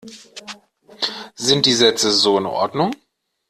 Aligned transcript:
Sind 1.35 1.67
die 1.67 1.75
Sätze 1.75 2.09
so 2.09 2.35
in 2.39 2.47
Ordnung? 2.47 2.95